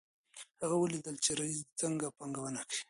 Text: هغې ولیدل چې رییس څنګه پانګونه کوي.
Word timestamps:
هغې 0.61 0.77
ولیدل 0.79 1.15
چې 1.23 1.31
رییس 1.39 1.59
څنګه 1.81 2.07
پانګونه 2.17 2.61
کوي. 2.67 2.77